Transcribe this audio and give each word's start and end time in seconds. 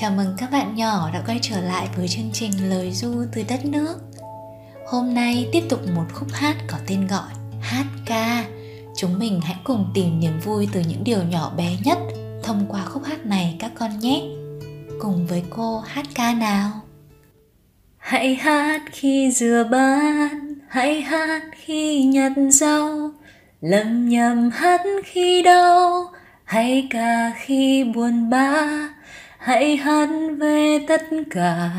Chào 0.00 0.10
mừng 0.10 0.34
các 0.38 0.50
bạn 0.50 0.74
nhỏ 0.74 1.10
đã 1.14 1.22
quay 1.26 1.38
trở 1.42 1.60
lại 1.60 1.88
với 1.96 2.08
chương 2.08 2.30
trình 2.32 2.70
Lời 2.70 2.92
Du 2.92 3.24
từ 3.32 3.42
đất 3.48 3.64
nước. 3.64 3.94
Hôm 4.86 5.14
nay 5.14 5.48
tiếp 5.52 5.62
tục 5.68 5.80
một 5.94 6.04
khúc 6.12 6.28
hát 6.32 6.56
có 6.68 6.78
tên 6.86 7.06
gọi 7.06 7.28
Hát 7.60 7.84
ca. 8.06 8.44
Chúng 8.96 9.18
mình 9.18 9.40
hãy 9.44 9.56
cùng 9.64 9.90
tìm 9.94 10.20
niềm 10.20 10.40
vui 10.40 10.68
từ 10.72 10.80
những 10.88 11.04
điều 11.04 11.22
nhỏ 11.22 11.52
bé 11.56 11.76
nhất 11.84 11.98
thông 12.42 12.66
qua 12.68 12.84
khúc 12.84 13.04
hát 13.04 13.26
này 13.26 13.56
các 13.58 13.72
con 13.78 13.98
nhé. 13.98 14.22
Cùng 15.00 15.26
với 15.26 15.42
cô 15.50 15.78
hát 15.78 16.06
ca 16.14 16.34
nào. 16.34 16.70
Hãy 17.96 18.34
hát 18.34 18.82
khi 18.92 19.30
rửa 19.30 19.64
bát, 19.70 20.30
hãy 20.68 21.02
hát 21.02 21.42
khi 21.56 22.02
nhặt 22.04 22.32
rau, 22.50 23.10
lầm 23.60 24.08
nhầm 24.08 24.50
hát 24.50 24.80
khi 25.04 25.42
đau, 25.42 26.10
hãy 26.44 26.88
ca 26.90 27.32
khi 27.44 27.84
buồn 27.84 28.30
bã 28.30 28.66
hãy 29.40 29.76
hát 29.76 30.08
về 30.38 30.78
tất 30.88 31.02
cả, 31.30 31.70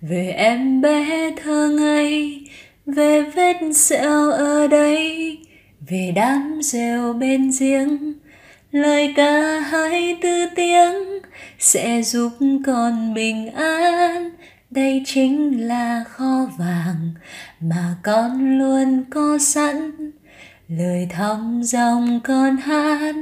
về 0.00 0.30
em 0.30 0.80
bé 0.80 1.30
thơ 1.42 1.68
ngây 1.68 2.46
về 2.86 3.22
vết 3.22 3.56
sẹo 3.74 4.30
ở 4.30 4.66
đây, 4.66 5.38
về 5.88 6.12
đám 6.16 6.60
rêu 6.62 7.12
bên 7.12 7.50
giếng. 7.60 8.12
Lời 8.70 9.12
ca 9.16 9.60
hai 9.60 10.18
tư 10.22 10.46
tiếng 10.56 10.94
sẽ 11.58 12.02
giúp 12.02 12.32
con 12.66 13.14
bình 13.14 13.50
an. 13.52 14.30
Đây 14.70 15.02
chính 15.06 15.66
là 15.68 16.04
kho 16.08 16.48
vàng 16.58 17.14
mà 17.60 17.94
con 18.02 18.58
luôn 18.58 19.04
có 19.10 19.38
sẵn 19.40 20.05
lời 20.68 21.08
thong 21.10 21.60
dòng 21.64 22.20
con 22.24 22.56
hát 22.56 23.14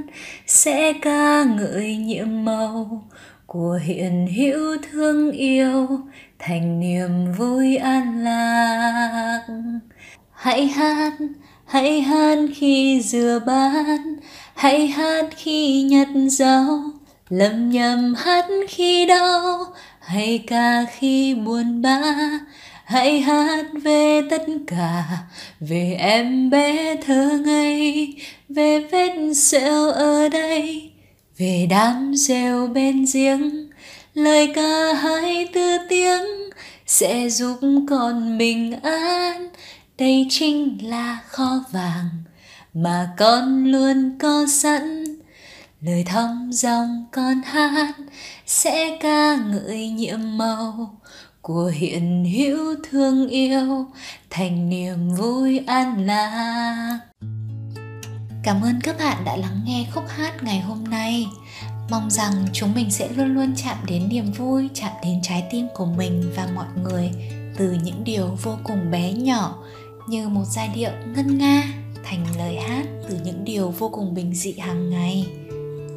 sẽ 0.47 0.93
ca 1.03 1.45
ngợi 1.45 1.97
nhiệm 1.97 2.45
màu 2.45 3.05
của 3.47 3.79
hiện 3.83 4.27
hữu 4.37 4.77
thương 4.91 5.33
yêu, 5.33 5.89
thành 6.39 6.81
niềm 6.81 7.33
vui 7.39 7.77
an 7.77 8.25
lạc. 8.25 9.47
Hãy 10.33 10.67
hát 10.67 11.13
hãy 11.65 12.01
hát 12.01 12.39
khi 12.55 13.01
rửa 13.01 13.41
bát, 13.47 14.01
hãy 14.55 14.87
hát 14.87 15.27
khi 15.37 15.83
nhặt 15.83 16.09
rau, 16.29 16.83
lầm 17.29 17.71
nhầm 17.71 18.15
hát 18.15 18.47
khi 18.69 19.07
đau, 19.07 19.59
hay 20.01 20.45
ca 20.47 20.85
khi 20.99 21.35
buồn 21.35 21.83
bã 21.83 22.01
hãy 22.85 23.21
hát 23.21 23.67
về 23.83 24.23
tất 24.31 24.43
cả, 24.67 25.05
về 25.61 25.97
em 25.99 26.51
bé 26.51 26.97
thơ 26.97 27.39
ngây, 27.45 28.15
về 28.49 28.81
vết 28.81 29.35
sẹo 29.35 29.91
ở 29.91 30.29
đây, 30.29 30.91
về 31.39 31.67
đám 31.71 32.15
rêu 32.15 32.67
bên 32.67 33.05
giếng. 33.15 33.71
Lời 34.15 34.53
ca 34.55 34.95
hai 34.95 35.49
tư 35.55 35.77
tiếng 35.89 36.25
sẽ 36.87 37.29
giúp 37.29 37.59
con 37.89 38.39
bình 38.39 38.73
an. 38.83 39.49
Đây 39.99 40.27
chính 40.31 40.79
là 40.83 41.19
kho 41.29 41.65
vàng 41.73 42.09
mà 42.75 43.09
con 43.19 43.65
luôn 43.65 44.19
có 44.19 44.47
sẵn. 44.49 45.05
Lời 45.81 46.05
thong 46.07 46.51
dòng 46.53 47.05
con 47.13 47.43
hát 47.45 47.95
sẽ 48.47 48.99
ca 49.01 49.37
ngợi 49.37 49.89
nhiệm 49.89 50.39
màu 50.39 51.01
của 51.45 51.73
hiện 51.75 52.25
hữu 52.25 52.75
thương 52.91 53.29
yêu 53.29 53.87
thành 54.31 54.69
niềm 54.69 55.15
vui 55.15 55.61
an 55.67 56.07
lạc 56.07 56.99
Cảm 58.43 58.63
ơn 58.63 58.81
các 58.83 58.97
bạn 58.99 59.25
đã 59.25 59.37
lắng 59.37 59.61
nghe 59.65 59.87
khúc 59.95 60.05
hát 60.09 60.43
ngày 60.43 60.61
hôm 60.61 60.85
nay. 60.85 61.27
Mong 61.91 62.11
rằng 62.11 62.33
chúng 62.53 62.75
mình 62.75 62.91
sẽ 62.91 63.09
luôn 63.17 63.35
luôn 63.35 63.55
chạm 63.57 63.77
đến 63.87 64.09
niềm 64.09 64.33
vui, 64.33 64.69
chạm 64.75 64.93
đến 65.03 65.21
trái 65.23 65.45
tim 65.51 65.67
của 65.75 65.87
mình 65.87 66.33
và 66.37 66.49
mọi 66.55 66.67
người 66.83 67.11
từ 67.57 67.77
những 67.85 68.05
điều 68.05 68.27
vô 68.43 68.57
cùng 68.65 68.91
bé 68.91 69.13
nhỏ 69.13 69.65
như 70.09 70.29
một 70.29 70.45
giai 70.45 70.69
điệu 70.75 70.93
ngân 71.17 71.39
nga 71.39 71.63
thành 72.05 72.27
lời 72.39 72.57
hát 72.57 72.85
từ 73.09 73.17
những 73.25 73.45
điều 73.45 73.71
vô 73.71 73.89
cùng 73.89 74.15
bình 74.15 74.35
dị 74.35 74.53
hàng 74.53 74.91
ngày. 74.91 75.27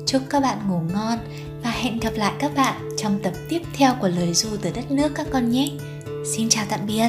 Chúc 0.07 0.21
các 0.29 0.39
bạn 0.39 0.57
ngủ 0.69 0.81
ngon 0.93 1.19
và 1.63 1.71
hẹn 1.71 1.99
gặp 1.99 2.13
lại 2.15 2.33
các 2.39 2.51
bạn 2.55 2.89
trong 2.97 3.19
tập 3.23 3.33
tiếp 3.49 3.61
theo 3.73 3.95
của 4.01 4.07
lời 4.07 4.33
du 4.33 4.49
từ 4.61 4.71
đất 4.75 4.91
nước 4.91 5.11
các 5.15 5.27
con 5.31 5.51
nhé. 5.51 5.69
Xin 6.35 6.49
chào 6.49 6.65
tạm 6.69 6.79
biệt. 6.87 7.07